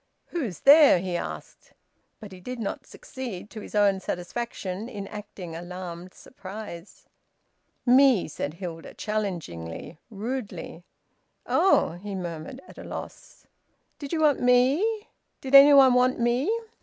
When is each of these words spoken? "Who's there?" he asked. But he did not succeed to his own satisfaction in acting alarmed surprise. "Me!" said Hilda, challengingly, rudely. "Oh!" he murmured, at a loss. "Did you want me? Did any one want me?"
"Who's 0.29 0.61
there?" 0.61 0.97
he 0.97 1.15
asked. 1.15 1.73
But 2.19 2.31
he 2.31 2.39
did 2.39 2.57
not 2.57 2.87
succeed 2.87 3.51
to 3.51 3.61
his 3.61 3.75
own 3.75 3.99
satisfaction 3.99 4.89
in 4.89 5.05
acting 5.07 5.55
alarmed 5.55 6.15
surprise. 6.15 7.05
"Me!" 7.85 8.27
said 8.27 8.55
Hilda, 8.55 8.95
challengingly, 8.95 9.99
rudely. 10.09 10.81
"Oh!" 11.45 11.99
he 12.01 12.15
murmured, 12.15 12.61
at 12.67 12.79
a 12.79 12.83
loss. 12.83 13.45
"Did 13.99 14.11
you 14.11 14.21
want 14.21 14.41
me? 14.41 15.07
Did 15.39 15.53
any 15.53 15.71
one 15.75 15.93
want 15.93 16.19
me?" 16.19 16.49